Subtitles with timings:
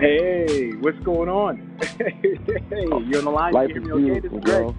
[0.00, 1.78] Hey, what's going on?
[1.98, 2.14] hey,
[2.70, 3.52] you're on the line.
[3.52, 4.02] Life is okay?
[4.02, 4.74] beautiful, bro.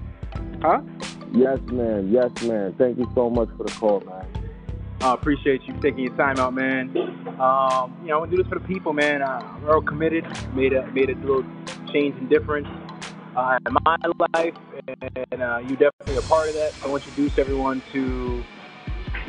[0.64, 0.82] Huh?
[1.32, 2.12] Yes, man.
[2.12, 2.74] Yes, man.
[2.80, 4.26] Thank you so much for the call, man.
[5.00, 6.90] I appreciate you taking your time out, man.
[7.40, 9.22] Um, you know, I want to do this for the people, man.
[9.22, 10.26] Uh, we're all committed.
[10.56, 11.46] Made a made a little
[11.94, 12.68] change and difference
[13.36, 13.98] uh, in my
[14.34, 14.56] life,
[14.88, 16.72] and uh, you're definitely a part of that.
[16.74, 18.44] So I want to introduce everyone to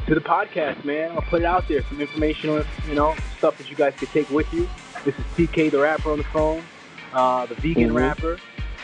[0.07, 1.11] to the podcast, man.
[1.11, 4.31] I'll put it out there, some informational, you know, stuff that you guys could take
[4.31, 4.67] with you.
[5.05, 6.63] This is TK, the rapper on the phone,
[7.13, 7.95] uh, the vegan Mhm.
[7.95, 8.39] rapper,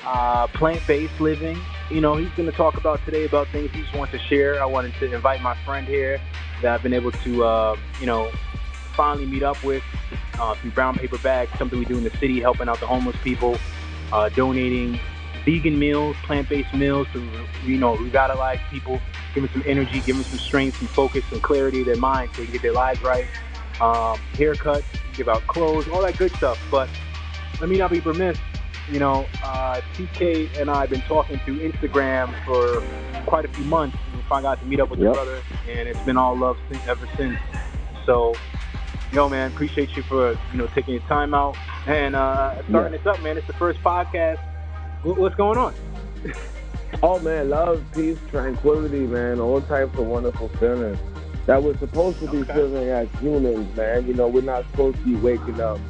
[0.05, 1.59] uh, plant-based living.
[1.91, 4.61] You know, he's going to talk about today about things he just wants to share.
[4.61, 6.21] I wanted to invite my friend here
[6.63, 8.31] that I've been able to, uh, you know,
[8.95, 9.83] finally meet up with
[10.41, 13.17] uh, through Brown Paper Bags, something we do in the city, helping out the homeless
[13.23, 13.57] people,
[14.13, 14.99] uh, donating
[15.45, 17.23] vegan meals, plant-based meals to,
[17.65, 19.01] you know, revitalize people,
[19.35, 22.31] give them some energy, give them some strength, some focus, some clarity of their mind
[22.33, 23.27] so they can get their lives right.
[23.81, 26.59] Um, haircuts, give out clothes, all that good stuff.
[26.71, 26.91] But
[27.61, 28.39] let me not be remiss.
[28.91, 32.83] You know, uh, TK and I have been talking through Instagram for
[33.27, 33.97] quite a few months.
[34.15, 35.15] We finally got to meet up with your Yep.
[35.15, 37.39] brother, and it's been all love since, ever since.
[38.07, 38.35] So,
[39.13, 41.57] yo, man, appreciate you for you know taking your time out
[41.87, 43.37] and uh, starting this up, man.
[43.37, 44.39] It's the first podcast.
[45.03, 45.75] Wh- What's going on?
[47.03, 47.51] Oh, man.
[47.51, 49.41] Love, peace, tranquility, man.
[49.41, 50.99] All types of wonderful feelings
[51.49, 52.55] that we're supposed to be Okay.
[52.55, 54.07] feeling as humans, man.
[54.07, 55.81] You know, we're not supposed to be waking up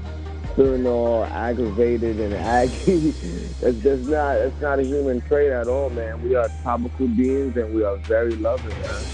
[0.56, 3.14] feeling all aggravated and aggy.
[3.62, 6.22] that's, that's not that's not a human trait at all, man.
[6.22, 9.06] We are tropical beings and we are very loving, man.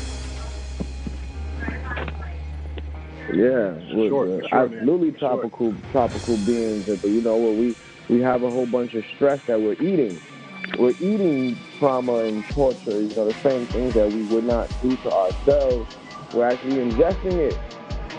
[3.33, 4.79] Yeah, we're, Sure, we're sure, man.
[4.81, 5.19] absolutely sure.
[5.19, 6.85] tropical tropical beings.
[6.87, 7.77] But you know what we
[8.09, 10.21] we have a whole bunch of stress that we're eating.
[10.79, 13.01] We're eating trauma and torture.
[13.03, 15.89] You know the same things that we would not do to ourselves.
[16.35, 17.59] We're actually ingesting it.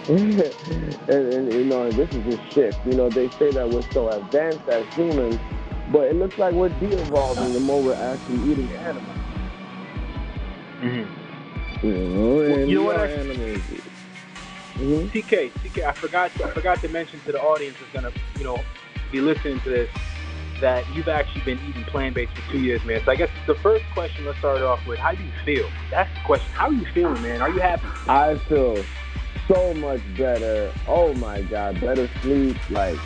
[1.09, 2.77] and, and you know this is a shift.
[2.85, 5.39] You know they say that we're so advanced as humans,
[5.91, 9.17] but it looks like we're de-evolving the more we're actually eating animals.
[10.81, 11.87] Mm-hmm.
[11.87, 13.61] You know, and you know what, are actually- animals.
[14.75, 15.09] Mhm.
[15.09, 18.59] TK, TK, I forgot I forgot to mention to the audience that's gonna, you know,
[19.11, 19.89] be listening to this
[20.61, 23.01] that you've actually been eating plant-based for two years, man.
[23.05, 25.69] So I guess the first question let's start off with: How do you feel?
[25.91, 26.51] That's the question.
[26.53, 27.41] How are you feeling, man?
[27.41, 27.87] Are you happy?
[28.07, 28.83] I feel
[29.47, 30.73] so much better.
[30.87, 32.57] Oh my God, better sleep.
[32.69, 32.97] Like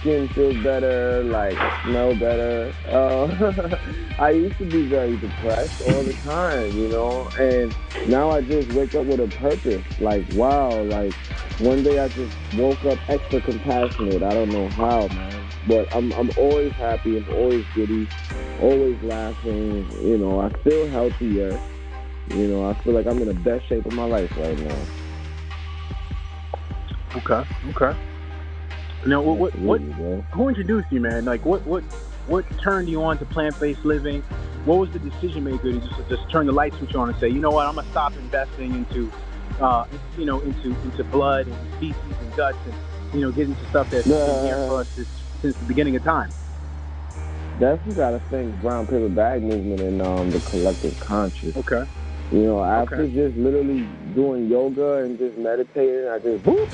[0.00, 1.22] skin feels better.
[1.22, 2.72] Like smell better.
[2.88, 3.76] Uh,
[4.18, 7.74] I used to be very depressed all the time, you know, and
[8.08, 9.84] now I just wake up with a purpose.
[10.00, 11.14] Like wow, like
[11.58, 14.22] one day I just woke up extra compassionate.
[14.22, 17.16] I don't know how, man, but I'm I'm always happy.
[17.16, 18.08] I'm always giddy,
[18.60, 19.88] always laughing.
[20.02, 21.60] You know, I feel healthier.
[22.30, 24.76] You know, I feel like I'm in the best shape of my life right now.
[27.16, 27.98] Okay, okay.
[29.06, 29.80] Now, what, what, what,
[30.32, 31.24] who introduced you, man?
[31.24, 31.82] Like, what, what,
[32.26, 34.20] what turned you on to plant-based living?
[34.66, 37.28] What was the decision maker to just, just turn the light switch on and say,
[37.28, 39.10] you know what, I'm gonna stop investing into,
[39.58, 39.86] uh,
[40.18, 42.74] you know, into into blood and feces and guts and
[43.14, 44.88] you know, get into stuff that's been here for us
[45.42, 46.32] since the beginning of time.
[47.58, 51.56] Definitely got to thank Brown Paper Bag Movement and um, the collective conscious.
[51.56, 51.84] Okay.
[52.30, 53.14] You know, after Okay.
[53.14, 53.80] just literally
[54.14, 56.70] doing yoga and just meditating, I just whoop,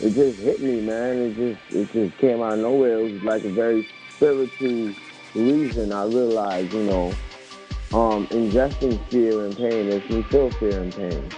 [0.00, 1.16] it just hit me, man.
[1.18, 2.98] It just it just came out of nowhere.
[2.98, 3.86] It was like a very
[4.16, 4.94] spiritual
[5.34, 5.92] reason.
[5.92, 7.14] I realized, you know,
[7.92, 11.30] um, ingesting fear and pain makes me feel fear and pain.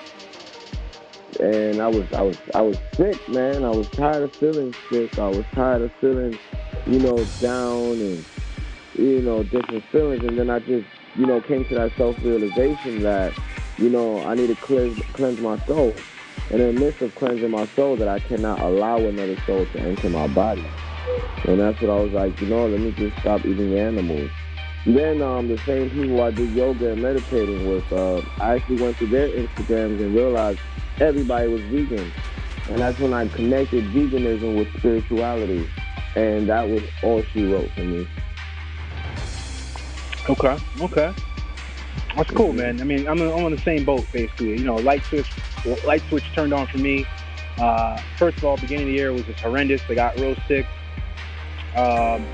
[1.43, 3.65] And I was I was I was sick, man.
[3.65, 5.19] I was tired of feeling sick.
[5.19, 6.39] I was tired of feeling,
[6.87, 8.25] you know, down and
[8.97, 10.23] you know, different feelings.
[10.23, 10.87] And then I just,
[11.17, 13.37] you know, came to that self realization that,
[13.77, 15.97] you know, I need to cleanse cleanse my soul.
[16.51, 19.81] And in the midst of cleansing my soul, that I cannot allow another soul to
[19.81, 20.65] enter my body.
[21.49, 24.31] And that's what I was like, you know, let me just stop eating animals.
[24.87, 28.99] Then um, the same people I do yoga and meditating with, uh, I actually went
[28.99, 30.61] to their Instagrams and realized
[31.03, 32.13] everybody was vegan.
[32.69, 35.69] And that's when I connected veganism with spirituality.
[36.15, 38.07] And that was all she wrote for me.
[40.31, 40.57] Okay.
[40.81, 41.15] Okay.
[42.17, 42.81] That's cool, man.
[42.81, 44.51] I mean, I'm, I'm on the same boat, basically.
[44.51, 45.31] You know, light switch,
[45.85, 47.07] light switch turned on for me.
[47.59, 49.83] Uh, first of all, beginning of the year was just horrendous.
[49.89, 50.67] I got real sick.
[51.75, 52.25] Um,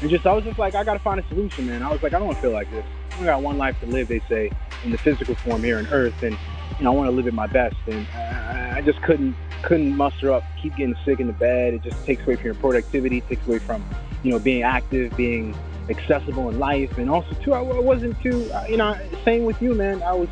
[0.00, 1.82] and just, I was just like, I gotta find a solution, man.
[1.82, 2.84] I was like, I don't want to feel like this.
[3.10, 4.50] I only got one life to live, they say,
[4.84, 6.36] in the physical form here on Earth, and
[6.78, 7.76] you know, I want to live at my best.
[7.86, 10.44] And I, I just couldn't, couldn't muster up.
[10.62, 11.74] Keep getting sick in the bed.
[11.74, 13.20] It just takes away from your productivity.
[13.22, 13.84] Takes away from,
[14.22, 15.56] you know, being active, being
[15.88, 19.62] accessible in life, and also too, I I wasn't too, uh, you know, same with
[19.62, 20.02] you, man.
[20.02, 20.28] I was,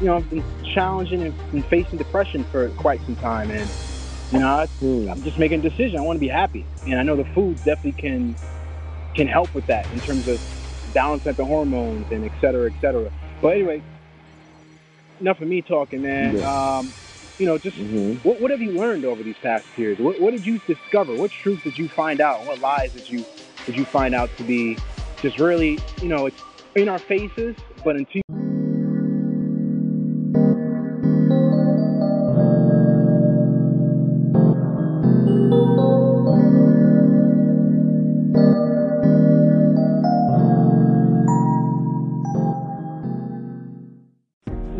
[0.00, 0.42] you know, I've been
[0.72, 3.68] challenging and been facing depression for quite some time, and
[4.32, 5.10] You know, I, hmm.
[5.10, 5.98] I'm just making a decision.
[5.98, 8.34] I want to be happy, and I know the food definitely can
[9.14, 10.40] can help with that in terms of
[10.94, 13.12] balancing the hormones and et cetera, et cetera.
[13.42, 13.82] But anyway,
[15.22, 16.36] enough of me talking, man.
[16.36, 16.76] Yeah.
[16.78, 16.92] Um,
[17.38, 18.28] you know, just mm-hmm.
[18.28, 19.98] what, what have you learned over these past years?
[19.98, 21.16] What, what did you discover?
[21.16, 22.44] What truths did you find out?
[22.44, 23.24] What lies did you
[23.64, 24.76] did you find out to be
[25.20, 26.42] just really, you know, it's
[26.74, 28.22] in our faces, but until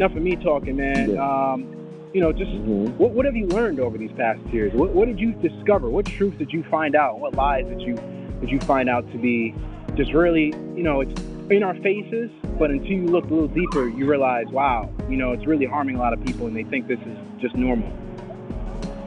[0.03, 1.15] enough of me talking, man.
[1.15, 1.53] Yeah.
[1.53, 1.77] Um,
[2.13, 2.97] you know, just mm-hmm.
[2.99, 4.73] what, what have you learned over these past years?
[4.75, 5.89] What, what did you discover?
[5.89, 7.21] What truths did you find out?
[7.21, 7.95] What lies did you
[8.41, 9.55] did you find out to be
[9.95, 11.21] just really, you know, it's
[11.51, 15.33] in our faces, but until you look a little deeper, you realize, wow, you know,
[15.33, 17.89] it's really harming a lot of people, and they think this is just normal.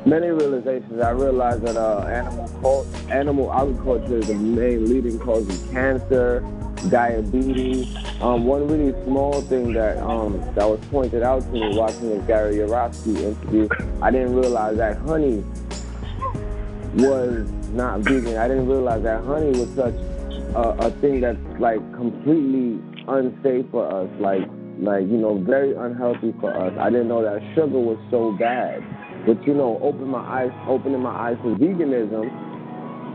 [0.05, 1.01] Many realizations.
[1.01, 6.41] I realized that uh, animal cult, animal agriculture is the main leading cause of cancer,
[6.89, 7.95] diabetes.
[8.21, 12.23] Um, one really small thing that um, that was pointed out to me watching the
[12.25, 13.67] Gary Yourofsky interview,
[14.01, 15.43] I didn't realize that honey
[16.95, 18.37] was not vegan.
[18.37, 19.95] I didn't realize that honey was such
[20.55, 24.47] a, a thing that's like completely unsafe for us, like
[24.79, 26.73] like you know very unhealthy for us.
[26.79, 28.83] I didn't know that sugar was so bad.
[29.25, 32.29] But you know, open my eyes, opening my eyes to veganism,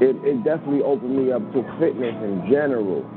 [0.02, 3.08] it, it definitely opened me up to fitness in general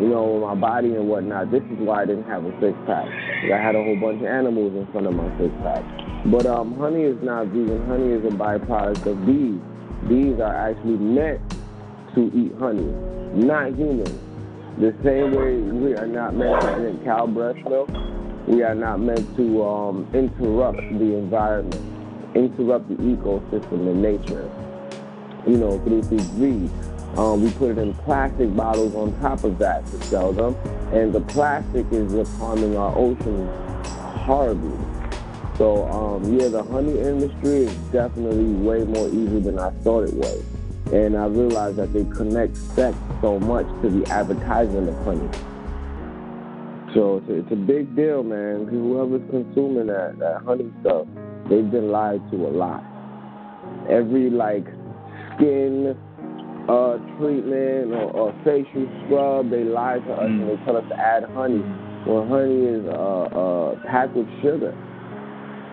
[0.00, 1.50] you know, my body and whatnot.
[1.50, 3.06] This is why I didn't have a six pack.
[3.52, 5.84] I had a whole bunch of animals in front of my six pack.
[6.26, 7.84] But um, honey is not vegan.
[7.86, 9.60] Honey is a byproduct of bees.
[10.08, 11.40] Bees are actually meant
[12.14, 12.90] to eat honey,
[13.34, 14.18] not humans.
[14.78, 17.90] The same way we are not meant to drink cow breast milk,
[18.46, 21.80] we are not meant to um, interrupt the environment,
[22.34, 24.50] interrupt the ecosystem and nature,
[25.46, 26.70] you know, through, through greed.
[27.16, 30.54] Um, we put it in plastic bottles on top of that to sell them.
[30.92, 33.50] And the plastic is harming our oceans
[34.24, 34.78] horribly.
[35.58, 40.14] So, um, yeah, the honey industry is definitely way more evil than I thought it
[40.14, 40.42] was.
[40.92, 45.28] And I realized that they connect sex so much to the advertisement of honey.
[46.94, 48.66] So it's a, it's a big deal, man.
[48.66, 51.06] Whoever's consuming that, that honey stuff,
[51.48, 52.82] they've been lied to a lot.
[53.88, 54.66] Every, like,
[55.36, 55.96] skin
[56.68, 59.50] uh, treatment or, or, facial scrub.
[59.50, 61.62] They lie to us and they tell us to add honey.
[62.06, 64.72] When honey is uh, uh, packed with sugar.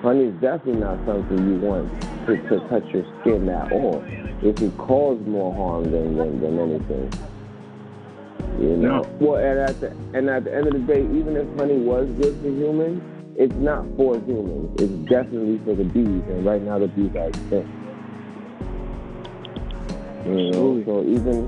[0.02, 1.90] Honey is definitely not something you want
[2.26, 4.04] to, to touch your skin at all.
[4.42, 7.12] It can cause more harm than, than, than anything.
[8.60, 9.02] You know?
[9.02, 9.18] No.
[9.20, 12.08] Well, and at, the, and at the end of the day, even if honey was
[12.22, 13.02] good for humans,
[13.36, 14.76] it's not for humans.
[14.82, 17.70] It's definitely for the bees, and right now the bees are extinct.
[20.30, 21.48] You know, so even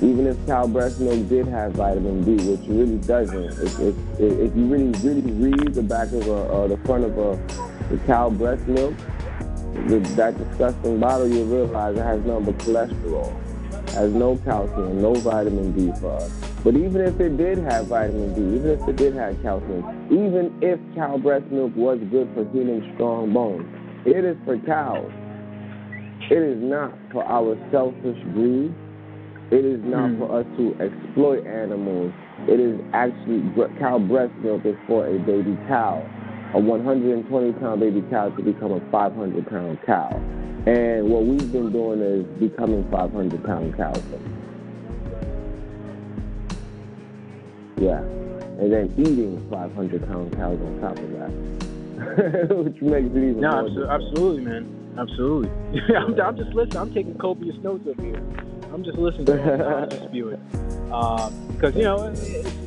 [0.00, 3.94] even if cow breast milk did have vitamin D, which it really doesn't, if, if,
[4.18, 7.36] if you really really read the back of a, uh, the front of a
[7.90, 8.94] the cow breast milk,
[10.16, 13.32] that disgusting bottle, you'll realize it has nothing but cholesterol,
[13.90, 16.30] has no calcium, no vitamin D for us.
[16.64, 20.56] But even if it did have vitamin D, even if it did have calcium, even
[20.62, 23.66] if cow breast milk was good for human strong bones,
[24.06, 25.12] it is for cows.
[26.32, 28.72] It is not for our selfish greed.
[29.50, 30.18] It is not mm.
[30.18, 32.10] for us to exploit animals.
[32.48, 33.44] It is actually
[33.78, 36.00] cow breast milk is for a baby cow.
[36.54, 40.08] A 120 pound baby cow to become a 500 pound cow.
[40.64, 44.02] And what we've been doing is becoming 500 pound cows.
[47.76, 48.00] Yeah.
[48.56, 52.56] And then eating 500 pound cows on top of that.
[52.64, 53.92] Which makes it even no, more.
[53.92, 54.81] absolutely, man.
[54.98, 55.50] Absolutely.
[55.96, 56.76] I'm, I'm, just listening.
[56.76, 58.22] I'm taking copious notes up here.
[58.72, 60.40] I'm just listening to just spewing.
[60.84, 62.14] Because, uh, you know,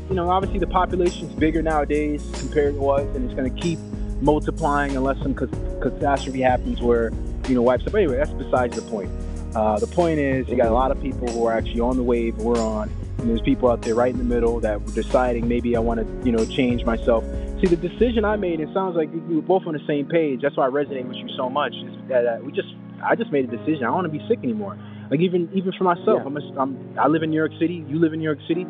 [0.09, 3.79] you know, obviously the population's bigger nowadays compared to was, and it's going to keep
[4.21, 7.11] multiplying unless some catastrophe happens where,
[7.47, 7.95] you know, wipes up.
[7.95, 9.11] Anyway, that's besides the point.
[9.55, 12.03] Uh, the point is, you got a lot of people who are actually on the
[12.03, 15.47] wave we're on, and there's people out there right in the middle that were deciding
[15.47, 17.23] maybe I want to, you know, change myself.
[17.61, 20.41] See, the decision I made, it sounds like we were both on the same page.
[20.41, 21.73] That's why I resonate with you so much.
[21.73, 22.67] Is that uh, we just,
[23.01, 23.83] I just made a decision.
[23.83, 24.77] I don't want to be sick anymore.
[25.09, 26.25] Like even even for myself, yeah.
[26.25, 27.85] I'm, a, I'm I live in New York City.
[27.87, 28.65] You live in New York City.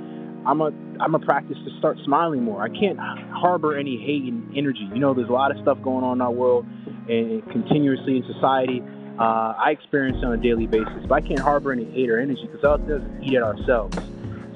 [0.46, 2.62] I'm a I'm a practice to start smiling more.
[2.62, 4.88] I can't harbor any hate and energy.
[4.94, 6.66] You know, there's a lot of stuff going on in our world
[7.10, 8.84] and continuously in society.
[9.18, 12.20] Uh, I experience it on a daily basis, but I can't harbor any hate or
[12.20, 13.98] energy because all it does is eat at ourselves.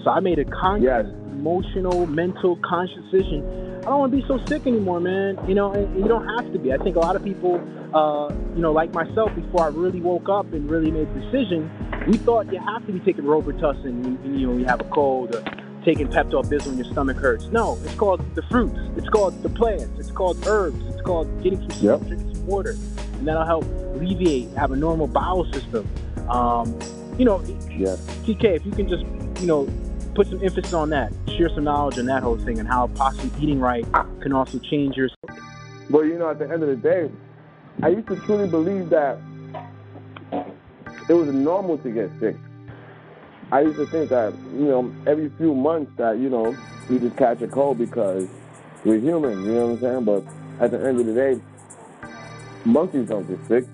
[0.04, 1.06] So I made a conscious, yes.
[1.40, 5.40] Emotional, mental, conscious decision I don't want to be so sick anymore, man.
[5.48, 6.74] You know, and you don't have to be.
[6.74, 7.56] I think a lot of people,
[7.96, 11.72] uh, you know, like myself, before I really woke up and really made the decision,
[12.06, 15.34] we thought you have to be taking Robitussin, you, you know, you have a cold,
[15.34, 15.42] or
[15.86, 17.46] taking Pepto-Bismol when your stomach hurts.
[17.48, 18.78] No, it's called the fruits.
[18.98, 19.98] It's called the plants.
[19.98, 20.86] It's called herbs.
[20.88, 22.02] It's called getting some yep.
[22.02, 22.72] drinking some water,
[23.14, 25.88] and that'll help alleviate, have a normal bowel system.
[26.30, 26.78] Um,
[27.18, 27.42] you know,
[27.72, 27.96] yeah.
[28.26, 29.06] TK, if you can just,
[29.42, 29.68] you know,
[30.16, 33.32] put some emphasis on that, share some knowledge on that whole thing, and how possibly
[33.42, 33.86] eating right
[34.22, 35.10] can also change your.
[35.90, 37.10] Well, you know, at the end of the day,
[37.82, 39.18] I used to truly believe that
[41.10, 42.36] it was normal to get sick.
[43.52, 46.56] I used to think that, you know, every few months that, you know,
[46.90, 48.28] we just catch a cold because
[48.86, 50.04] we're human, you know what I'm saying?
[50.04, 50.24] But
[50.64, 51.42] at the end of the day,
[52.66, 53.66] monkeys don't get sick.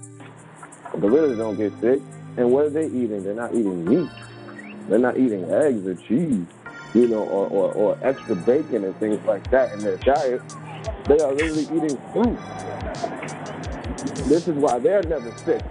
[1.00, 2.00] Gorillas don't get sick.
[2.38, 3.24] And what are they eating?
[3.24, 4.10] They're not eating meat.
[4.88, 6.46] They're not eating eggs or cheese,
[6.94, 10.42] you know, or, or, or extra bacon and things like that in their diet.
[11.08, 12.40] They are literally eating fruit.
[14.28, 15.62] This is why they're never sick.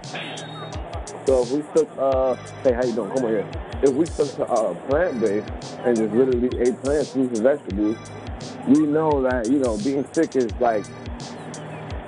[1.25, 3.11] So if we took, uh, hey, how you doing?
[3.11, 3.47] Come on here.
[3.81, 5.47] If we took uh, plant-based
[5.85, 7.97] and just literally ate plants, fruits, and vegetables,
[8.67, 10.85] we know that you know being sick is like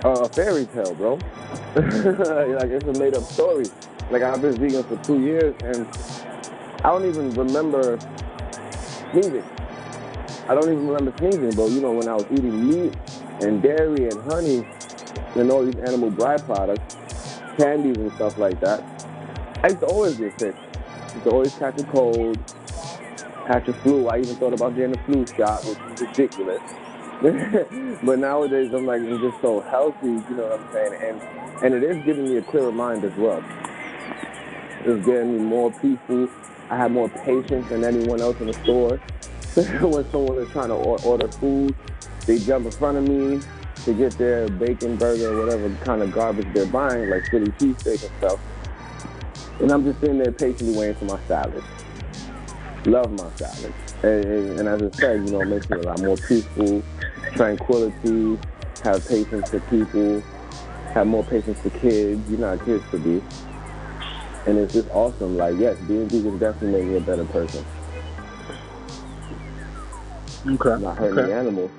[0.03, 1.13] a fairy tale, bro.
[1.75, 3.65] like it's a made-up story.
[4.09, 5.87] Like I've been vegan for two years, and
[6.87, 7.99] I don't even remember
[9.11, 9.43] sneezing.
[10.47, 12.95] I don't even remember sneezing, but you know when I was eating meat
[13.41, 14.65] and dairy and honey
[15.35, 16.95] and all these animal byproducts,
[17.57, 18.79] candies and stuff like that,
[19.63, 20.55] I used to always get sick.
[20.55, 22.37] I used to always catch a cold,
[23.47, 24.07] catch a flu.
[24.07, 26.61] I even thought about getting a flu shot, which is ridiculous.
[28.01, 31.01] but nowadays, I'm like, I'm just so healthy, you know what I'm saying?
[31.03, 33.43] And and it is giving me a clearer mind as well.
[34.85, 36.29] It's getting me more peaceful.
[36.69, 38.97] I have more patience than anyone else in the store.
[39.87, 41.75] when someone is trying to order food,
[42.25, 43.41] they jump in front of me
[43.85, 48.03] to get their bacon burger or whatever kind of garbage they're buying, like Philly cheesesteak
[48.03, 48.39] and stuff.
[49.61, 51.63] And I'm just sitting there patiently waiting for my salad.
[52.85, 53.73] Love my salad.
[54.03, 56.83] And, and, and, as I said, you know, it makes me a lot more peaceful,
[57.35, 58.37] tranquility,
[58.83, 60.21] have patience for people,
[60.93, 62.29] have more patience for kids.
[62.29, 63.23] You know how kids to be.
[64.47, 65.35] And it's just awesome.
[65.35, 67.65] Like, yes, being vegan definitely made me a better person.
[70.47, 70.81] Okay.
[70.81, 71.27] Not hurting okay.
[71.27, 71.71] the animals.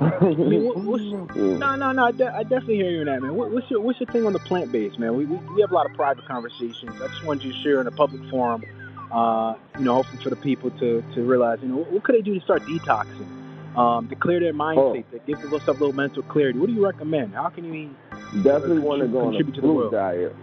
[0.00, 1.04] I mean, what, what's,
[1.36, 2.04] no, no, no.
[2.06, 3.34] I, de- I, definitely hear you on that, man.
[3.34, 5.14] What, what's your What's your thing on the plant based, man?
[5.14, 6.90] We, we, we have a lot of private conversations.
[7.02, 8.64] I just wanted you to share in a public forum.
[9.12, 12.14] Uh, you know, hopefully for the people to, to realize, you know, what, what could
[12.14, 14.92] they do to start detoxing, um, to clear their mind oh.
[14.94, 16.58] state, to give themselves a little mental clarity.
[16.58, 17.34] What do you recommend?
[17.34, 17.94] How can you
[18.42, 20.34] definitely want to go on a fruit diet?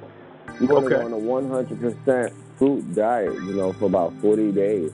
[0.59, 4.91] You want to go on a 100% fruit diet, you know, for about 40 days.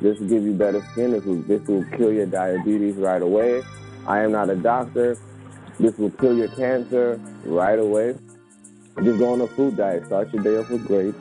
[0.00, 1.12] This will give you better skin.
[1.12, 3.62] This will, this will kill your diabetes right away.
[4.06, 5.16] I am not a doctor.
[5.78, 8.16] This will kill your cancer right away.
[9.02, 10.06] Just go on a fruit diet.
[10.06, 11.18] Start your day off with grapes.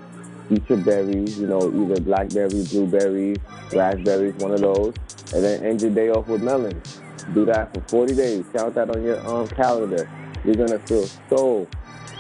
[0.50, 3.38] Eat your berries, you know, either blackberries, blueberries,
[3.72, 4.94] raspberries, one of those.
[5.34, 7.00] And then end your day off with melons.
[7.34, 8.46] Do that for 40 days.
[8.54, 10.10] Count that on your um, calendar.
[10.44, 11.68] You're going to feel so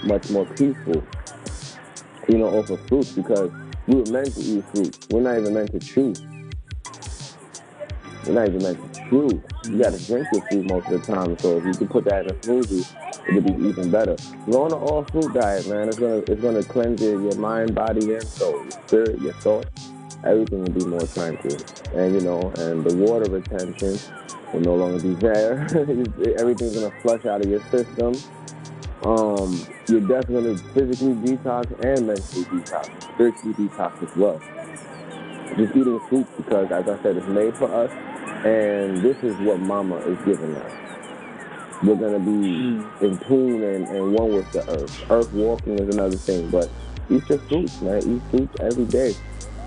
[0.03, 1.03] much more peaceful,
[2.28, 3.51] you know, off of fruits because
[3.88, 5.08] we were meant to eat fruit.
[5.12, 6.13] We're not even meant to chew.
[8.25, 9.44] We're not even meant to chew.
[9.66, 11.38] You got to drink your food most of the time.
[11.40, 12.88] So if you can put that in a smoothie,
[13.28, 14.16] it would be even better.
[14.50, 15.88] Go on an all fruit diet, man.
[15.88, 19.92] It's gonna it's gonna cleanse your, your mind, body, and soul, your spirit, your thoughts.
[20.24, 21.58] Everything will be more tranquil.
[21.96, 23.98] And you know, and the water retention
[24.54, 25.62] will no longer be there.
[26.38, 28.13] Everything's gonna flush out of your system.
[29.03, 34.39] Um, you're definitely physically detox and mentally detox, spiritually detox as well.
[35.58, 37.91] Just eating fruit because, as I said, it's made for us
[38.46, 40.72] and this is what Mama is giving us.
[41.84, 43.01] We're going to be mm.
[43.01, 45.12] in tune and, and one with the earth.
[45.12, 46.70] Earth walking is another thing, but
[47.10, 47.98] eat your fruits, man.
[47.98, 49.15] Eat fruits every day,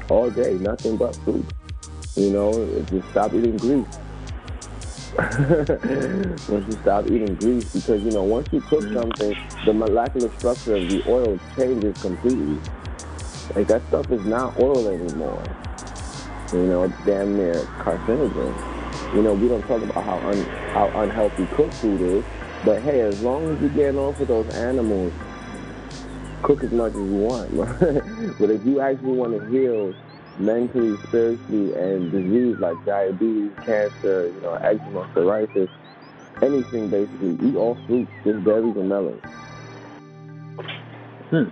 [0.09, 1.45] all day, nothing but fruit.
[2.17, 3.87] You know, just stop eating grease.
[5.17, 8.95] Once you stop eating grease, because you know, once you cook mm.
[8.95, 12.59] something, the molecular structure of the oil changes completely.
[13.55, 15.43] Like that stuff is not oil anymore.
[16.53, 19.15] You know, it's damn near carcinogen.
[19.15, 20.43] You know, we don't talk about how un,
[20.73, 22.25] how unhealthy cooked food is,
[22.65, 25.13] but hey, as long as you're getting off of those animals,
[26.43, 27.57] cook as much as you want.
[28.39, 29.95] but if you actually want to heal
[30.39, 35.71] mentally, spiritually, and disease like diabetes, cancer, you know, eczema, psoriasis,
[36.43, 39.23] anything basically, eat all fruits, just berries and melons.
[41.31, 41.49] Hmm.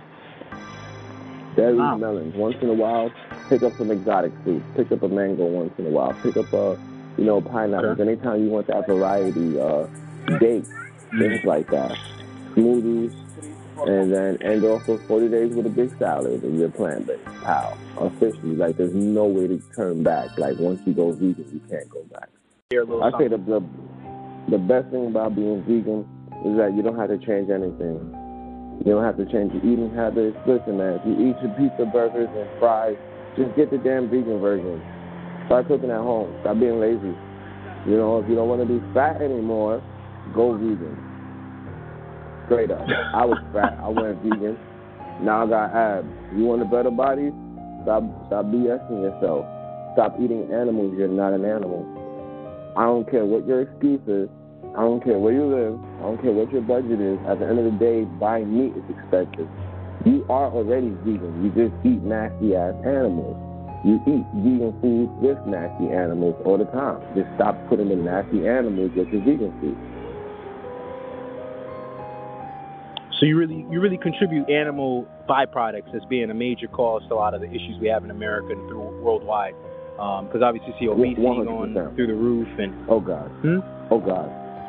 [1.55, 1.91] Berries wow.
[1.93, 2.35] and melons.
[2.35, 3.11] Once in a while,
[3.49, 4.63] pick up some exotic fruit.
[4.75, 6.13] Pick up a mango once in a while.
[6.23, 6.77] Pick up a
[7.17, 7.99] you know, pineapples.
[7.99, 8.01] Okay.
[8.01, 9.87] Anytime you want that variety, uh,
[10.39, 10.69] dates,
[11.17, 11.97] things like that,
[12.55, 13.13] smoothies,
[13.77, 17.25] and then end off with 40 days with a big salad and you're plant based.
[17.43, 17.77] Pow.
[17.97, 20.37] Officially, like there's no way to turn back.
[20.37, 22.29] Like once you go vegan, you can't go back.
[22.71, 23.63] I say the, the
[24.49, 26.07] the best thing about being vegan
[26.45, 28.01] is that you don't have to change anything.
[28.85, 30.35] You don't have to change your eating habits.
[30.47, 32.97] Listen, man, if you eat your pizza, burgers, and fries,
[33.37, 34.81] just get the damn vegan version.
[35.45, 36.35] Start cooking at home.
[36.41, 37.15] Stop being lazy.
[37.85, 39.81] You know, if you don't want to be fat anymore,
[40.33, 41.12] go vegan.
[42.45, 42.83] Straight up.
[43.13, 43.79] I was fat.
[43.79, 44.57] I went vegan.
[45.21, 46.07] Now I got abs.
[46.35, 47.31] You want a better body?
[47.83, 49.45] Stop stop BSing yourself.
[49.93, 50.95] Stop eating animals.
[50.97, 51.85] You're not an animal.
[52.75, 54.27] I don't care what your excuse is.
[54.75, 55.77] I don't care where you live.
[56.01, 57.19] I don't care what your budget is.
[57.29, 59.47] At the end of the day, buying meat is expensive.
[60.03, 61.45] You are already vegan.
[61.45, 63.37] You just eat nasty ass animals.
[63.85, 66.99] You eat vegan food with nasty animals all the time.
[67.13, 69.77] Just stop putting the nasty animals with your vegan food.
[73.23, 77.15] So you really you really contribute animal byproducts as being a major cause to a
[77.15, 79.55] lot of the issues we have in America and through worldwide.
[79.95, 81.45] Because um, obviously, you see obesity 100%.
[81.45, 83.63] going through the roof and oh god, hmm?
[83.91, 84.27] oh god,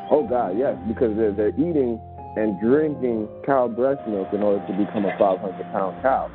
[0.09, 1.99] oh god, yes, because they're they're eating
[2.39, 6.31] and drinking cow breast milk in order to become a 500 pound cow.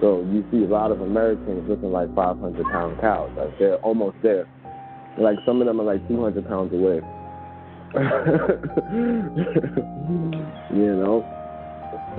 [0.00, 2.42] So you see a lot of Americans looking like 500
[2.74, 3.30] pound cows.
[3.38, 4.50] Like they're almost there.
[5.16, 6.98] Like some of them are like 200 pounds away.
[10.70, 11.26] you know,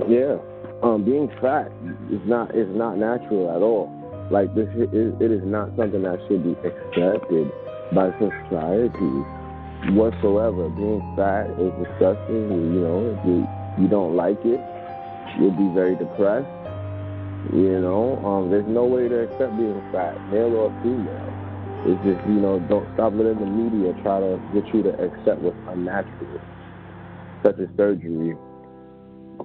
[0.06, 0.36] yeah.
[0.82, 1.72] Um, being fat
[2.10, 3.88] is not is not natural at all.
[4.30, 7.50] Like this, it, it is not something that should be accepted
[7.94, 9.14] by society
[9.96, 10.68] whatsoever.
[10.68, 12.52] Being fat is disgusting.
[12.52, 13.46] You know, if you
[13.80, 14.60] you don't like it,
[15.40, 16.52] you'll be very depressed.
[17.52, 21.41] You know, um, there's no way to accept being fat, male or female.
[21.84, 25.42] It's just, you know, don't stop letting the media try to get you to accept
[25.42, 26.38] what's unnatural,
[27.42, 28.38] such as surgery,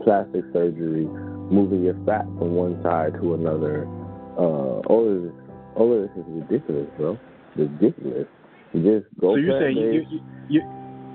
[0.05, 1.09] plastic surgery,
[1.49, 3.89] moving your fat from one side to another.
[4.37, 5.33] Uh, all of this,
[5.73, 7.17] all of this is ridiculous, bro.
[7.57, 8.29] Ridiculous.
[8.73, 9.33] just go.
[9.33, 10.61] So you're saying you, you, you,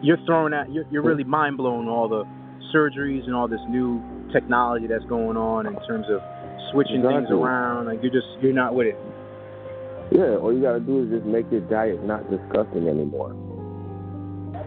[0.03, 2.27] you're throwing out, you're, you're really mind blown all the
[2.75, 6.19] surgeries and all this new technology that's going on in terms of
[6.73, 7.31] switching exactly.
[7.31, 7.87] things around.
[7.87, 8.99] Like you're just, you're not with it.
[10.13, 13.33] Yeah, all you gotta do is just make your diet not disgusting anymore.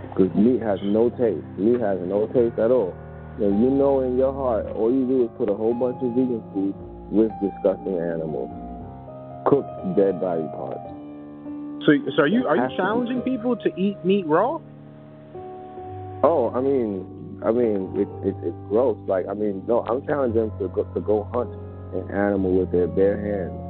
[0.09, 1.45] Because meat has no taste.
[1.61, 2.97] Meat has no taste at all.
[3.37, 6.17] And you know in your heart, all you do is put a whole bunch of
[6.17, 6.73] vegan food
[7.13, 8.49] with disgusting animals,
[9.45, 10.81] cooked dead body parts.
[11.85, 14.57] So, so are you are you challenging people to eat meat raw?
[16.23, 17.05] Oh, I mean,
[17.45, 18.97] I mean, it's it, it's gross.
[19.05, 21.53] Like, I mean, no, I'm challenging them to go to go hunt
[21.93, 23.64] an animal with their bare hands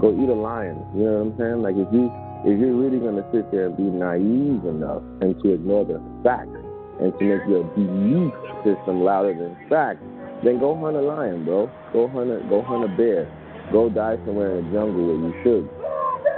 [0.00, 0.78] go eat a lion.
[0.94, 1.60] You know what I'm saying?
[1.62, 2.10] Like if you
[2.44, 6.52] if you're really gonna sit there and be naive enough and to ignore the facts
[7.00, 10.04] and to make your belief system louder than facts,
[10.44, 11.70] then go hunt a lion, bro.
[11.92, 13.24] Go hunt a go hunt a bear.
[13.72, 15.64] Go die somewhere in the jungle where you should.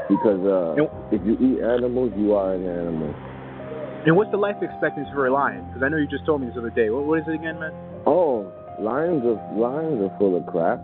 [0.06, 0.78] Because uh,
[1.10, 3.10] if you eat animals, you are an animal.
[4.06, 5.66] And what's the life expectancy for a lion?
[5.66, 6.90] Because I know you just told me this other day.
[6.90, 7.74] What, what is it again, man?
[8.06, 8.46] Oh,
[8.78, 10.78] lions are lions are full of crap.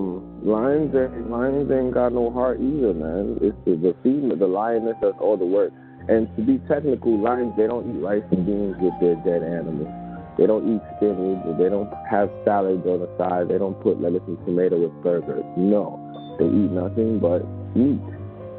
[0.00, 3.38] Um, lions ain't lions ain't got no heart either, man.
[3.40, 5.72] It's the, the female, the lioness does all the work.
[6.08, 9.92] And to be technical, lions they don't eat rice and beans with their dead animals.
[10.38, 11.44] They don't eat spinach.
[11.60, 13.48] They don't have salads on the side.
[13.48, 15.44] They don't put lettuce and tomato with burgers.
[15.56, 16.00] No,
[16.40, 17.44] they eat nothing but
[17.76, 18.00] meat,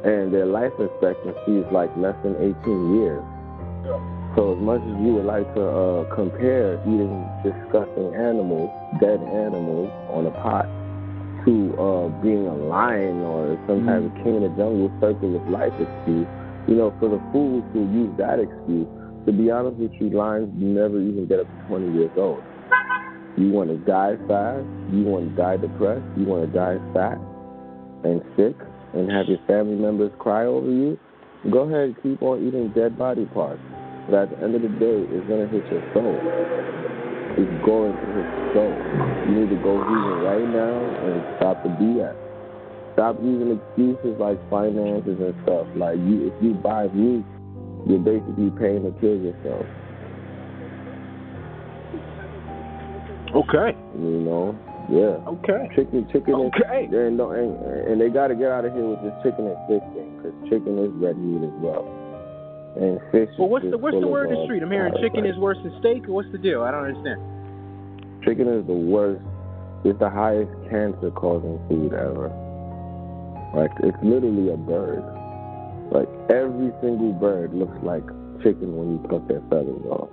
[0.06, 3.24] and their life expectancy is like less than 18 years.
[4.38, 8.70] So as much as you would like to uh, compare eating disgusting animals,
[9.02, 10.64] dead animals on a pot
[11.44, 14.22] to uh, being a lion or some type of mm-hmm.
[14.22, 16.28] king of the jungle circle of life excuse.
[16.68, 18.86] You know, for the fools who use that excuse,
[19.26, 22.42] to be honest with you, lions never even get up to 20 years old.
[23.36, 27.18] You want to die fast, you want to die depressed, you want to die fat
[28.04, 28.54] and sick
[28.94, 30.98] and have your family members cry over you,
[31.50, 33.62] go ahead and keep on eating dead body parts.
[34.10, 37.01] But at the end of the day, it's going to hit your soul
[37.38, 38.74] is going to his soul.
[39.28, 42.16] You need to go vegan right now and stop the BS.
[42.94, 45.66] Stop using excuses like finances and stuff.
[45.76, 47.24] Like you, if you buy meat,
[47.88, 49.64] you're basically paying to kill yourself.
[53.32, 53.72] Okay.
[53.96, 54.52] You know,
[54.92, 55.16] yeah.
[55.40, 55.72] Okay.
[55.74, 56.34] Chicken, chicken.
[56.52, 56.84] Okay.
[56.92, 57.52] And, and,
[57.88, 60.36] and they got to get out of here with this chicken and fish thing because
[60.50, 62.01] chicken is red meat as well.
[62.76, 63.28] And fish.
[63.38, 64.62] Well, what's the what's the word in the street?
[64.62, 66.06] I'm hearing chicken is worse than steak.
[66.06, 66.62] What's the deal?
[66.62, 67.20] I don't understand.
[68.24, 69.22] Chicken is the worst.
[69.84, 72.32] It's the highest cancer causing food ever.
[73.54, 75.04] Like it's literally a bird.
[75.90, 78.06] Like every single bird looks like
[78.42, 80.08] chicken when you pluck their feathers off.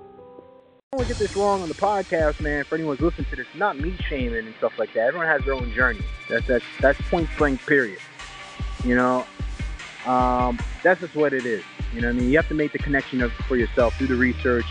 [0.92, 2.66] I don't get this wrong on the podcast, man.
[2.66, 5.08] For anyone who's listening to this, not me shaming and stuff like that.
[5.08, 6.02] Everyone has their own journey.
[6.28, 7.66] That's that's that's point blank.
[7.66, 8.00] Period.
[8.84, 9.26] You know,
[10.06, 11.64] um, that's just what it is.
[11.94, 14.08] You know, what I mean, you have to make the connection of, for yourself, do
[14.08, 14.66] the research,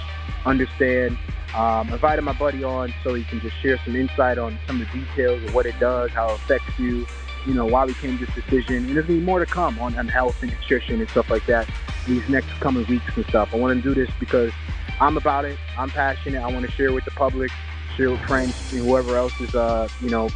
[0.45, 1.19] understand.
[1.55, 4.87] Um, invited my buddy on so he can just share some insight on some of
[4.93, 7.07] the details of what it does, how it affects you,
[7.47, 8.77] you know, why we came to this decision.
[8.77, 11.31] And there's going to be more to come on, on health and nutrition and stuff
[11.31, 11.69] like that
[12.07, 13.49] these next coming weeks and stuff.
[13.53, 14.53] I want to do this because
[15.01, 15.59] I'm about it.
[15.77, 16.43] I'm passionate.
[16.43, 17.51] I want to share with the public,
[17.97, 20.29] share with friends, and whoever else is, uh, you know,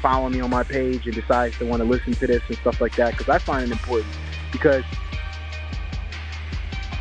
[0.00, 2.80] following me on my page and decides to want to listen to this and stuff
[2.80, 4.12] like that because I find it important
[4.50, 4.84] because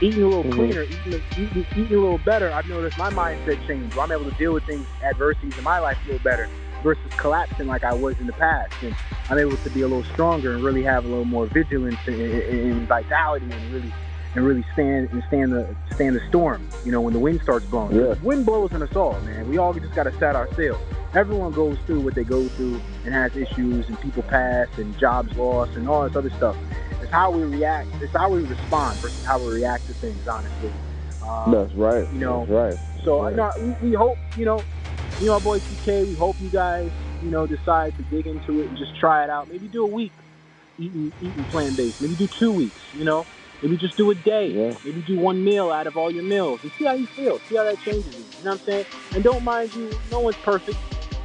[0.02, 3.96] eating a little cleaner, eating, eating, eating a little better, I've noticed my mindset change.
[3.98, 6.50] I'm able to deal with things, adversities in my life a little better
[6.82, 8.74] versus collapsing like I was in the past.
[8.82, 8.96] And
[9.30, 12.20] I'm able to be a little stronger and really have a little more vigilance and,
[12.20, 13.94] and vitality and really
[14.34, 16.68] and really stand and stand the stand the storm.
[16.86, 17.96] You know, when the wind starts blowing.
[17.96, 18.16] Yeah.
[18.24, 19.48] Wind blows on us all, man.
[19.50, 20.82] We all just got to set our sails.
[21.14, 25.36] Everyone goes through what they go through and has issues and people pass and jobs
[25.36, 26.56] lost and all this other stuff.
[27.12, 27.88] How we react.
[28.02, 30.28] It's how we respond versus how we react to things.
[30.28, 30.74] Honestly.
[31.22, 32.12] Um, That's right.
[32.12, 32.46] You know.
[32.46, 32.80] That's right.
[33.04, 33.36] So right.
[33.36, 34.64] know, we, we hope you know
[35.22, 36.90] you know, our boy TK, we hope you guys,
[37.22, 39.50] you know, decide to dig into it and just try it out.
[39.50, 40.12] Maybe do a week
[40.80, 42.02] eating eating plant based.
[42.02, 43.26] Maybe do two weeks, you know.
[43.62, 44.48] Maybe just do a day.
[44.48, 44.74] Yeah.
[44.84, 47.38] Maybe do one meal out of all your meals and see how you feel.
[47.48, 48.24] See how that changes you.
[48.40, 48.86] You know what I'm saying?
[49.14, 50.80] And don't mind you, no one's perfect.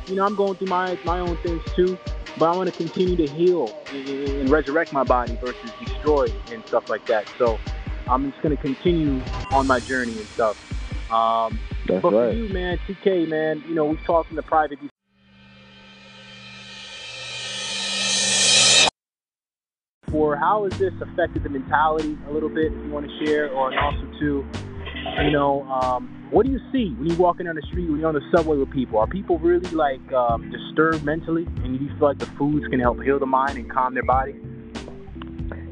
[0.06, 1.96] You know, I'm going through my my own things too.
[2.38, 6.90] But I want to continue to heal and, resurrect my body versus destroy and stuff
[6.90, 7.26] like that.
[7.38, 7.58] So
[8.08, 9.22] I'm just going to continue
[9.52, 11.10] on my journey and stuff.
[11.10, 12.30] Um, that's but right.
[12.30, 14.78] for you, man, TK, man, you know, we've talked in the private.
[20.10, 23.50] For how has this affected the mentality a little bit, if you want to share,
[23.50, 24.46] or also too,
[25.24, 28.08] you know, um, what do you see when you're walking down the street, when you're
[28.08, 28.98] on the subway with people?
[28.98, 32.80] Are people really like um, disturbed mentally, and do you feel like the foods can
[32.80, 34.34] help heal the mind and calm their body?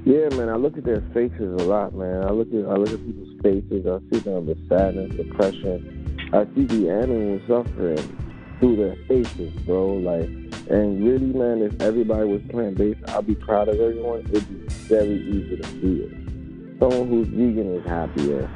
[0.05, 0.49] Yeah, man.
[0.49, 2.25] I look at their faces a lot, man.
[2.25, 3.87] I look at I look at people's faces.
[3.87, 8.19] I see them with sadness, depression, I see the animals suffering
[8.59, 9.95] through their faces, bro.
[9.95, 10.27] Like,
[10.69, 14.21] and really, man, if everybody was plant based, I'd be proud of everyone.
[14.33, 16.79] It'd be very easy to see it.
[16.81, 18.51] Someone who's vegan is happier,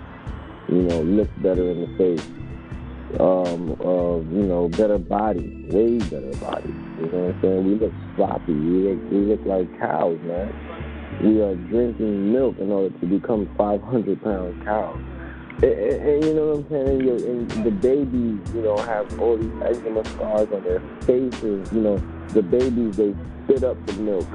[0.69, 2.27] you know, looks better in the face,
[3.21, 3.77] um,
[4.33, 6.75] you know, better body, way better body.
[7.01, 7.65] You know what I'm saying?
[7.65, 8.53] We look sloppy.
[8.53, 10.53] We look, we look like cows, man.
[11.23, 15.01] We are drinking milk in order to become 500 pound cows.
[15.63, 17.09] And, and, you know what I'm saying?
[17.09, 21.73] And, and the babies, you know, have all these eczema scars on their faces.
[21.73, 24.27] You know, the babies, they spit up the milk.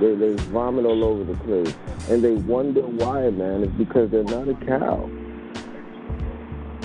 [0.00, 1.74] They, they vomit all over the place.
[2.08, 3.64] And they wonder why, man.
[3.64, 5.10] It's because they're not a cow.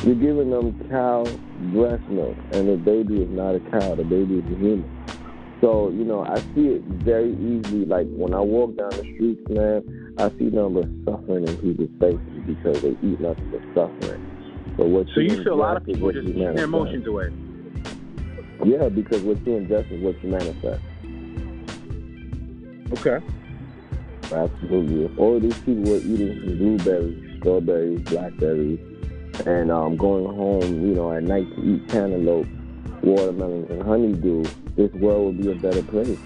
[0.06, 1.24] You're giving them cow
[1.74, 3.96] breast milk, and the baby is not a cow.
[3.96, 4.86] The baby is a human.
[5.62, 7.86] So, you know, I see it very easily.
[7.86, 12.46] Like when I walk down the streets, man, I see numbers suffering in people's faces
[12.46, 14.22] because they eat nothing but suffering.
[14.78, 17.32] So what so you, see a lot of people just eating their emotions away.
[18.64, 20.84] Yeah, because what you ingest is what you manifest.
[23.00, 23.26] Okay.
[24.32, 25.06] Absolutely.
[25.06, 28.80] If all these people were eating blueberries, strawberries, blackberries,
[29.46, 32.48] and um, going home, you know, at night to eat cantaloupe,
[33.04, 34.44] watermelons, and honeydew,
[34.76, 36.20] this world would be a better place.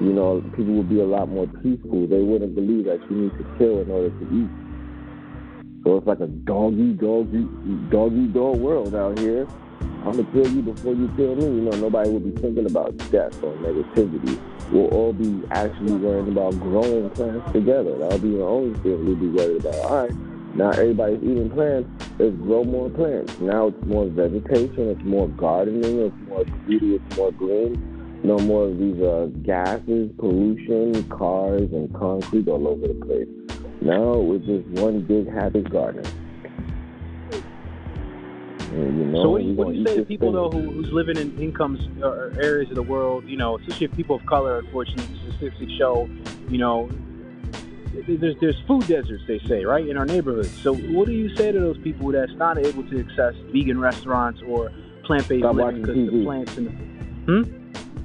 [0.00, 2.06] You know, people would be a lot more peaceful.
[2.06, 4.50] They wouldn't believe that you need to kill in order to eat.
[5.84, 7.48] So it's like a doggy, doggy,
[7.88, 9.46] doggy dog world out here.
[10.04, 11.44] I'm gonna kill you before you kill me.
[11.44, 14.38] You know, nobody will be thinking about death or negativity.
[14.70, 17.96] We'll all be actually worrying about growing plants together.
[17.96, 19.74] That'll be the only thing we'll be worried about.
[19.76, 20.12] All right,
[20.58, 21.88] now everybody's eating plants.
[22.18, 23.38] Let's grow more plants.
[23.38, 24.88] Now it's more vegetation.
[24.88, 26.00] It's more gardening.
[26.00, 26.96] It's more beauty.
[26.96, 28.20] It's more green.
[28.24, 33.28] No more of these uh, gases, pollution, cars, and concrete all over the place.
[33.80, 36.04] Now it's just one big happy garden.
[38.72, 40.90] And, you know, so what, you, what do you say to people though who, who's
[40.90, 45.06] living in incomes or areas of the world, you know, especially people of color, unfortunately,
[45.38, 46.10] statistics show,
[46.50, 46.90] you know,
[48.06, 50.50] there's there's food deserts they say right in our neighborhoods.
[50.62, 54.40] So what do you say to those people that's not able to access vegan restaurants
[54.46, 54.70] or
[55.04, 57.58] plant-based living because the plants and the, hmm?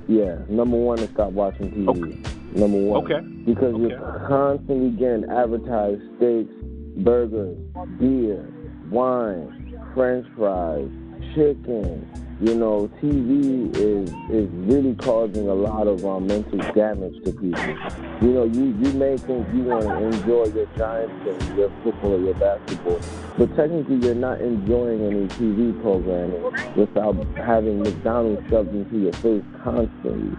[0.07, 1.89] Yeah, number one is stop watching TV.
[1.89, 2.59] Okay.
[2.59, 3.03] Number one.
[3.05, 3.25] Okay.
[3.45, 3.83] Because okay.
[3.89, 6.53] you're constantly getting advertised steaks,
[6.97, 7.57] burgers,
[7.99, 8.45] beer,
[8.89, 10.89] wine, french fries,
[11.35, 12.09] chicken.
[12.43, 17.67] You know, TV is is really causing a lot of um, mental damage to people.
[18.21, 22.15] You know, you you may think you want to enjoy your Giants game, your football
[22.15, 22.99] or your basketball,
[23.37, 26.43] but technically you're not enjoying any TV programming
[26.75, 30.35] without having McDonald's shoved into your face constantly.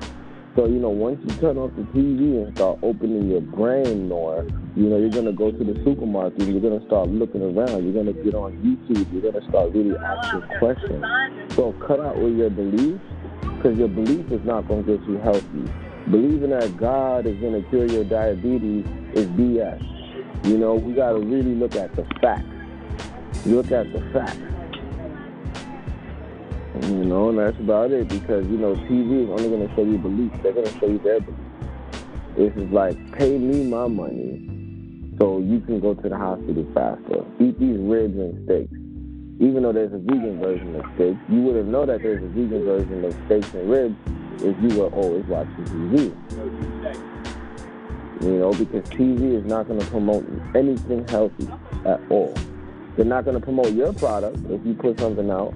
[0.57, 4.47] So, you know, once you turn off the TV and start opening your brain more,
[4.77, 7.43] you know, you're going to go to the supermarket and you're going to start looking
[7.43, 7.83] around.
[7.83, 9.13] You're going to get on YouTube.
[9.13, 11.05] You're going to start really asking questions.
[11.57, 13.03] So cut out with your beliefs
[13.41, 15.73] because your belief is not going to get you healthy.
[16.09, 20.47] Believing that God is going to cure your diabetes is BS.
[20.47, 22.47] You know, we got to really look at the facts.
[23.45, 24.54] Look at the facts.
[26.83, 29.85] You know, and that's about it because, you know, TV is only going to show
[29.85, 30.37] you beliefs.
[30.43, 31.41] They're going to show you their beliefs.
[32.37, 37.25] Is like, pay me my money so you can go to the hospital faster.
[37.39, 38.73] Eat these ribs and steaks.
[39.39, 42.65] Even though there's a vegan version of steaks, you wouldn't know that there's a vegan
[42.65, 43.95] version of steaks and ribs
[44.43, 46.13] if you were always watching TV.
[48.21, 51.49] You know, because TV is not going to promote anything healthy
[51.87, 52.35] at all.
[52.97, 55.55] They're not going to promote your product if you put something out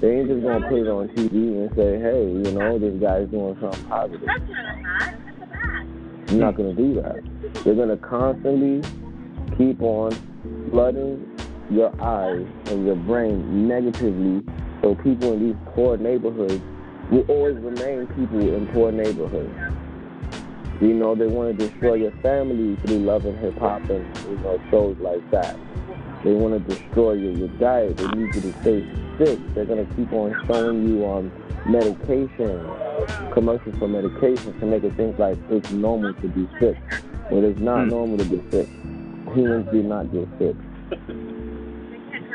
[0.00, 3.28] they ain't just gonna put it on TV and say, hey, you know, this guy's
[3.28, 4.22] doing something positive.
[4.26, 5.22] That's not a fact.
[5.26, 6.30] That's a fact.
[6.30, 7.64] You're not gonna do that.
[7.64, 8.82] They're gonna constantly
[9.56, 10.12] keep on
[10.70, 11.36] flooding
[11.70, 14.42] your eyes and your brain negatively
[14.82, 16.62] so people in these poor neighborhoods
[17.10, 19.74] will always remain people in poor neighborhoods.
[20.80, 24.38] You know, they want to destroy your family through love and hip hop and you
[24.38, 25.56] know shows like that.
[26.22, 27.96] They want to destroy your, your diet.
[27.96, 29.38] They need you to stay sick.
[29.54, 31.32] They're going to keep on showing you um,
[31.66, 32.64] medication,
[33.32, 36.78] commercials for medication to make it think like it's normal to be sick.
[37.30, 37.90] But it's not hmm.
[37.90, 38.68] normal to be sick.
[39.34, 40.56] Humans do not get sick.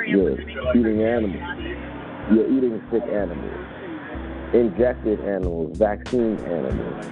[0.05, 0.39] You're
[0.75, 1.83] eating animals.
[2.31, 7.05] You're eating sick animals, injected animals, vaccine animals.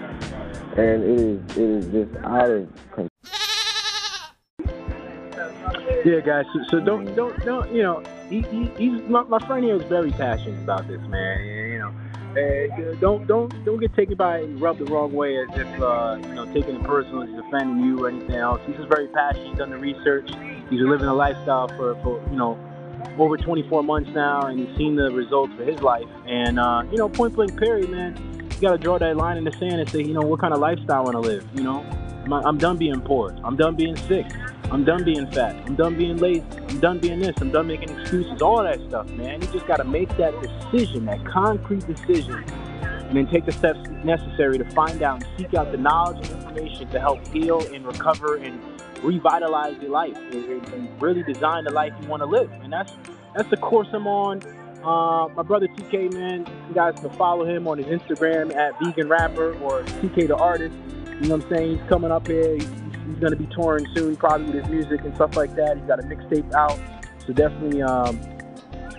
[0.78, 3.10] And it is it is just out of control.
[6.06, 6.46] Yeah, guys.
[6.54, 8.04] So, so don't don't don't you know?
[8.30, 11.46] He, he, he's my, my friend here is very passionate about this, man.
[11.46, 11.94] You know,
[12.32, 16.18] uh, don't don't don't get taken by and rubbed the wrong way as if uh,
[16.22, 18.62] you know taking it personal, he's offending you or anything else.
[18.66, 19.48] He's just very passionate.
[19.48, 20.30] He's done the research.
[20.70, 22.58] He's living a lifestyle for, for you know
[23.18, 26.08] over 24 months now, and he's seen the results for his life.
[26.26, 28.16] And uh, you know, point blank, period, man.
[28.56, 30.54] You got to draw that line in the sand and say, you know, what kind
[30.54, 31.48] of lifestyle I want to live.
[31.54, 31.86] You know,
[32.24, 33.36] I'm, I'm done being poor.
[33.44, 34.26] I'm done being sick.
[34.72, 35.56] I'm done being fat.
[35.66, 36.46] I'm done being lazy.
[36.70, 37.36] I'm done being this.
[37.42, 38.42] I'm done making excuses.
[38.42, 39.42] All that stuff, man.
[39.42, 42.44] You just got to make that decision, that concrete decision,
[42.82, 46.42] and then take the steps necessary to find out and seek out the knowledge and
[46.42, 48.62] information to help heal and recover and
[49.04, 52.50] revitalize your life and really design the life you want to live.
[52.64, 52.94] And that's
[53.36, 54.42] that's the course I'm on.
[54.84, 59.10] Uh, my brother TK, man, you guys can follow him on his Instagram at Vegan
[59.10, 60.76] Rapper or TK the Artist.
[61.22, 61.78] You know what I'm saying?
[61.78, 62.56] He's coming up here.
[62.56, 65.78] He's he's going to be touring soon, probably with his music and stuff like that.
[65.78, 66.80] He's got a mixtape out,
[67.26, 68.20] so definitely, um,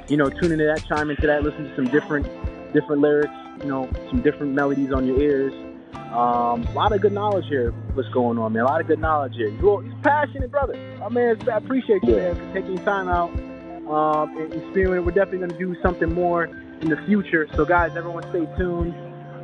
[0.09, 2.27] you know, tune into that, chime into that, listen to some different,
[2.73, 5.53] different lyrics, you know, some different melodies on your ears.
[5.95, 7.73] Um, a lot of good knowledge here.
[7.95, 8.63] What's going on, man?
[8.63, 9.49] A lot of good knowledge here.
[9.49, 10.75] You're, you're passionate, brother.
[11.03, 13.31] I mean, I appreciate you, man, for taking time out
[13.91, 14.77] um, and, and.
[14.77, 17.49] We're definitely going to do something more in the future.
[17.55, 18.95] So, guys, everyone, stay tuned.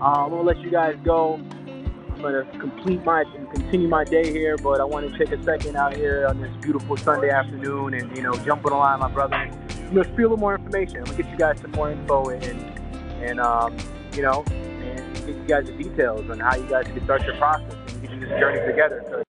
[0.00, 1.40] Uh, gonna let you guys go.
[2.18, 5.40] I'm gonna complete my and continue my day here, but I want to take a
[5.44, 8.98] second out here on this beautiful Sunday afternoon and you know jump on the line,
[8.98, 9.36] my brother.
[9.36, 9.54] And,
[9.92, 10.96] you a little more information.
[10.96, 12.60] I'm gonna get you guys some more info and
[13.22, 13.76] and um,
[14.14, 17.36] you know and get you guys the details on how you guys can start your
[17.36, 19.24] process and get this journey together.